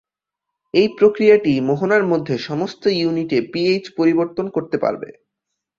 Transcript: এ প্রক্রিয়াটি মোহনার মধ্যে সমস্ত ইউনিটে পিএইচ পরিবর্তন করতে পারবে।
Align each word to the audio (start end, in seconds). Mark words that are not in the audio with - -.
এ 0.73 0.83
প্রক্রিয়াটি 0.97 1.53
মোহনার 1.61 2.03
মধ্যে 2.03 2.35
সমস্ত 2.39 2.83
ইউনিটে 2.99 3.37
পিএইচ 3.51 3.85
পরিবর্তন 3.97 4.45
করতে 4.49 4.77
পারবে। 4.77 5.09